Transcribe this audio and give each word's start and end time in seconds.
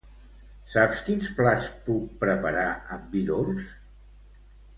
Saps 0.75 1.03
quins 1.09 1.29
plats 1.39 1.67
puc 1.89 2.07
preparar 2.25 2.65
amb 2.97 3.15
vi 3.19 3.23
dolç? 3.29 3.71